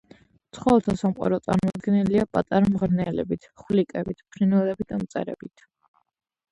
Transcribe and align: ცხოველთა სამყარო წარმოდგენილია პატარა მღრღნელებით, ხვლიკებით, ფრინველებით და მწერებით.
ცხოველთა 0.57 0.95
სამყარო 1.01 1.39
წარმოდგენილია 1.49 2.25
პატარა 2.39 2.73
მღრღნელებით, 2.77 3.47
ხვლიკებით, 3.63 4.27
ფრინველებით 4.35 4.93
და 4.95 5.03
მწერებით. 5.05 5.71